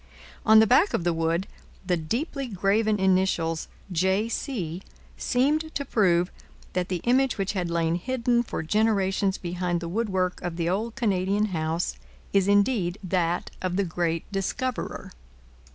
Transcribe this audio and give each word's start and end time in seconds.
On 0.47 0.57
the 0.57 0.65
back 0.65 0.95
of 0.95 1.03
the 1.03 1.13
wood, 1.13 1.45
the 1.85 1.95
deeply 1.95 2.47
graven 2.47 2.99
initials 2.99 3.67
J. 3.91 4.29
C. 4.29 4.81
seemed 5.15 5.75
to 5.75 5.85
prove 5.85 6.31
that 6.73 6.89
the 6.89 7.01
image 7.03 7.37
which 7.37 7.53
had 7.53 7.69
lain 7.69 7.93
hidden 7.93 8.41
for 8.41 8.63
generations 8.63 9.37
behind 9.37 9.79
the 9.79 9.87
woodwork 9.87 10.41
of 10.41 10.55
the 10.55 10.67
old 10.67 10.95
Canadian 10.95 11.45
house 11.53 11.97
is 12.33 12.47
indeed 12.47 12.97
that 13.03 13.51
of 13.61 13.75
the 13.75 13.85
great 13.85 14.23
discoverer. 14.31 15.11